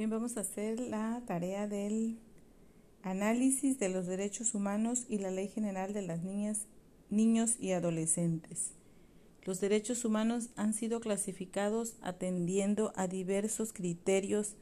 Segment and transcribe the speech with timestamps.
[0.00, 2.16] Bien, vamos a hacer la tarea del
[3.02, 6.64] análisis de los derechos humanos y la Ley General de las Niñas,
[7.10, 8.70] Niños y Adolescentes.
[9.44, 14.54] Los derechos humanos han sido clasificados atendiendo a diversos criterios.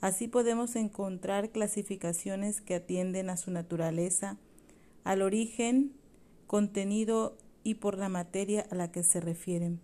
[0.00, 4.38] Así podemos encontrar clasificaciones que atienden a su naturaleza,
[5.02, 5.90] al origen,
[6.46, 9.80] contenido y por la materia a la que se refieren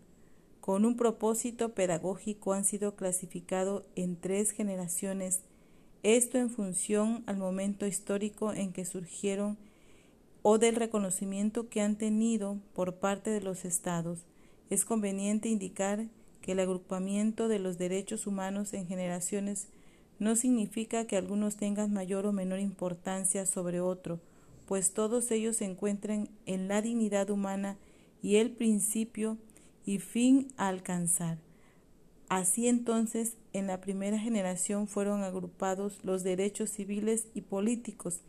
[0.71, 5.41] con un propósito pedagógico han sido clasificados en tres generaciones,
[6.05, 9.59] esto en función al momento histórico en que surgieron
[10.43, 14.27] o del reconocimiento que han tenido por parte de los estados.
[14.71, 16.07] Es conveniente indicar
[16.41, 19.67] que el agrupamiento de los derechos humanos en generaciones
[20.21, 24.21] no significa que algunos tengan mayor o menor importancia sobre otro,
[24.67, 27.77] pues todos ellos se encuentran en la dignidad humana
[28.23, 29.37] y el principio
[29.85, 31.39] y fin a alcanzar.
[32.29, 38.21] Así entonces, en la primera generación fueron agrupados los derechos civiles y políticos,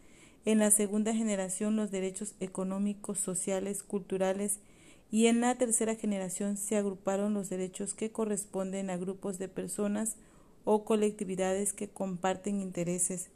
[0.43, 4.59] en la segunda generación los derechos económicos, sociales, culturales
[5.11, 10.15] y en la tercera generación se agruparon los derechos que corresponden a grupos de personas
[10.63, 13.29] o colectividades que comparten intereses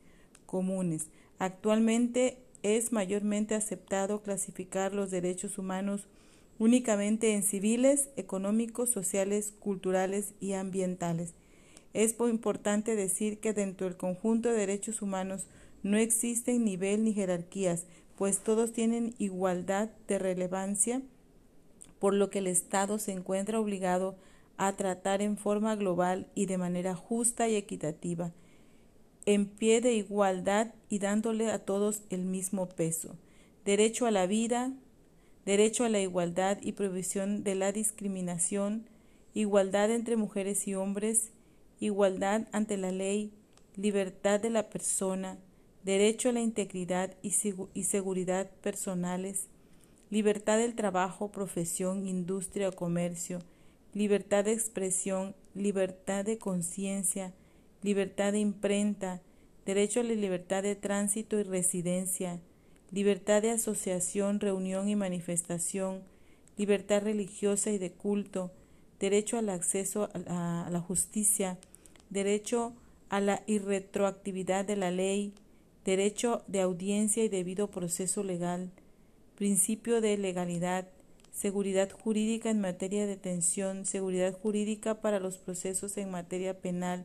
[0.45, 1.07] comunes.
[1.37, 6.07] Actualmente es mayormente aceptado clasificar los derechos humanos
[6.59, 11.33] únicamente en civiles, económicos, sociales, culturales y ambientales.
[11.93, 15.47] Es importante decir que dentro del conjunto de derechos humanos
[15.83, 17.85] no existen nivel ni jerarquías,
[18.17, 21.01] pues todos tienen igualdad de relevancia,
[21.99, 24.15] por lo que el Estado se encuentra obligado
[24.57, 28.31] a tratar en forma global y de manera justa y equitativa,
[29.25, 33.15] en pie de igualdad y dándole a todos el mismo peso.
[33.65, 34.71] Derecho a la vida,
[35.45, 38.89] derecho a la igualdad y prohibición de la discriminación,
[39.33, 41.31] igualdad entre mujeres y hombres,
[41.79, 43.31] igualdad ante la ley,
[43.75, 45.37] libertad de la persona,
[45.83, 47.31] derecho a la integridad y,
[47.83, 49.49] seguridad personales,
[50.09, 53.39] libertad del trabajo, profesión, industria o comercio,
[53.93, 57.33] libertad de expresión, libertad de conciencia,
[57.83, 59.21] libertad de imprenta,
[59.65, 62.39] derecho a la libertad de tránsito y residencia,
[62.91, 66.03] libertad de asociación, reunión y manifestación,
[66.57, 68.51] libertad religiosa y de culto,
[68.99, 71.57] derecho al acceso a la justicia,
[72.09, 72.73] derecho
[73.09, 75.33] a la irretroactividad de la ley,
[75.83, 78.71] derecho de audiencia y debido proceso legal,
[79.35, 80.87] principio de legalidad,
[81.31, 87.03] seguridad jurídica en materia de detención, seguridad jurídica para los procesos en materia penal,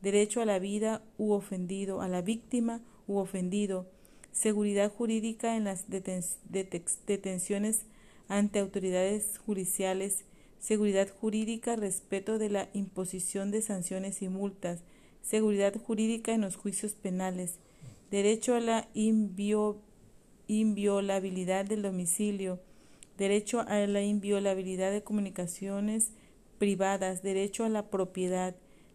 [0.00, 3.86] derecho a la vida u ofendido, a la víctima u ofendido,
[4.32, 7.84] seguridad jurídica en las detenciones
[8.28, 10.24] ante autoridades judiciales,
[10.58, 14.80] seguridad jurídica, respeto de la imposición de sanciones y multas,
[15.22, 17.58] seguridad jurídica en los juicios penales,
[18.10, 18.88] derecho a la
[20.48, 22.58] inviolabilidad del domicilio,
[23.18, 26.10] derecho a la inviolabilidad de comunicaciones
[26.58, 28.54] privadas, derecho a la propiedad,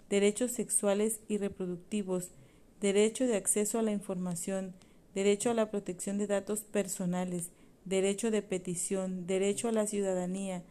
[0.09, 2.29] derechos sexuales y reproductivos,
[2.79, 4.73] derecho de acceso a la información,
[5.17, 7.49] derecho a la protección de datos personales,
[7.85, 10.61] derecho de petición, derecho a la ciudadanía,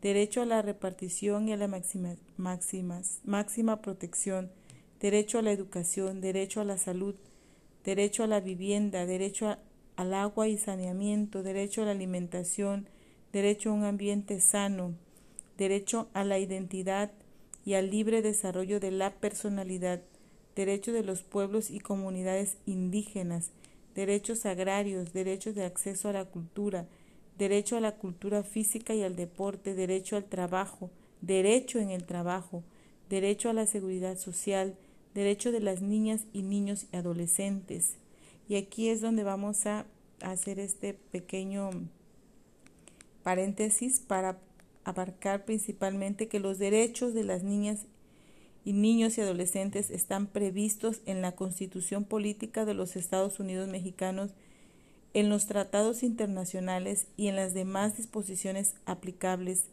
[0.00, 2.14] derecho a la repartición y a la máxima,
[3.24, 4.52] máxima protección,
[5.00, 7.16] derecho a la educación, derecho a la salud,
[7.84, 9.56] derecho a la vivienda, derecho
[9.96, 12.88] al agua y saneamiento, derecho a la alimentación,
[13.32, 14.94] derecho a un ambiente sano,
[15.58, 17.10] derecho a la identidad
[17.64, 20.00] y al libre desarrollo de la personalidad,
[20.54, 23.50] derecho de los pueblos y comunidades indígenas,
[23.96, 26.86] derechos agrarios, derechos de acceso a la cultura,
[27.38, 30.90] derecho a la cultura física y al deporte, derecho al trabajo,
[31.22, 32.62] derecho en el trabajo,
[33.08, 34.76] derecho a la seguridad social,
[35.14, 37.96] derecho de las niñas y niños y adolescentes.
[38.48, 39.86] Y aquí es donde vamos a
[40.20, 41.70] hacer este pequeño
[43.22, 44.38] paréntesis para
[44.84, 47.86] abarcar principalmente que los derechos de las niñas
[48.66, 54.32] y niños y adolescentes están previstos en la Constitución Política de los Estados Unidos Mexicanos,
[55.14, 59.66] en los tratados internacionales y en las demás disposiciones aplicables,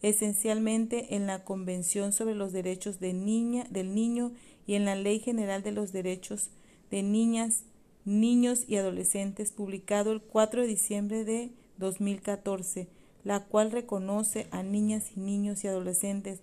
[0.00, 4.32] esencialmente en la Convención sobre los Derechos de niña, del Niño
[4.66, 6.48] y en la Ley General de los Derechos
[6.90, 7.64] de Niñas,
[8.06, 12.88] Niños y Adolescentes, publicado el 4 de diciembre de 2014,
[13.24, 16.40] la cual reconoce a niñas y niños y adolescentes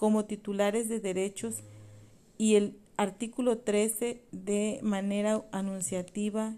[0.00, 1.56] como titulares de derechos
[2.38, 6.56] y el artículo 13 de manera anunciativa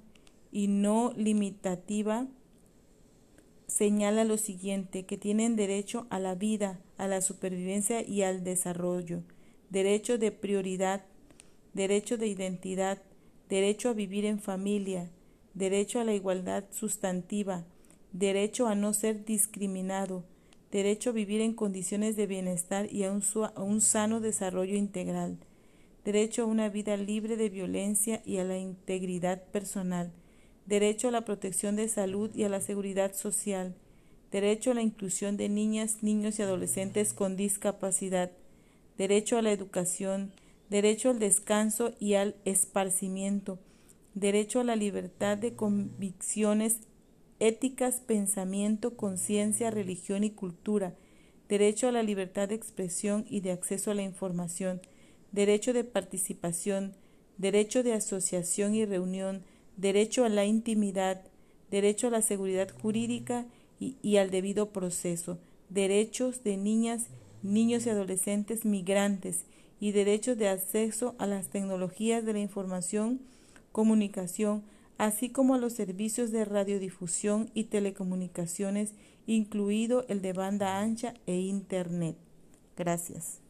[0.52, 2.28] y no limitativa
[3.66, 9.24] señala lo siguiente, que tienen derecho a la vida, a la supervivencia y al desarrollo,
[9.70, 11.04] derecho de prioridad,
[11.74, 13.02] derecho de identidad,
[13.48, 15.10] derecho a vivir en familia,
[15.54, 17.64] derecho a la igualdad sustantiva,
[18.12, 20.22] derecho a no ser discriminado,
[20.72, 25.36] derecho a vivir en condiciones de bienestar y a un, sano desarrollo integral,
[26.02, 30.10] derecho a una vida libre de violencia y a la integridad personal,
[30.64, 33.74] derecho a la protección de salud y a la seguridad social,
[34.30, 38.32] derecho a la inclusión de niñas, niños y adolescentes con discapacidad,
[38.96, 40.32] derecho a la educación,
[40.70, 43.58] derecho al descanso y al esparcimiento,
[44.14, 46.78] derecho a la libertad de convicciones
[47.46, 50.94] éticas, pensamiento, conciencia, religión y cultura,
[51.48, 54.80] derecho a la libertad de expresión y de acceso a la información,
[55.32, 56.94] derecho de participación,
[57.38, 59.42] derecho de asociación y reunión,
[59.76, 61.22] derecho a la intimidad,
[61.68, 63.46] derecho a la seguridad jurídica
[63.80, 67.08] y, al debido proceso, derechos de niñas,
[67.42, 69.46] niños y adolescentes migrantes
[69.80, 73.20] y derechos de acceso a las tecnologías de la información,
[73.72, 74.62] comunicación,
[74.98, 78.94] así como los servicios de radiodifusión y telecomunicaciones,
[79.26, 82.16] incluido el de banda ancha e Internet.
[82.76, 83.41] Gracias.